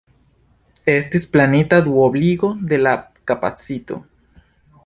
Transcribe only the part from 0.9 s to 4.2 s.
Estis planita duobligo de la kapacito.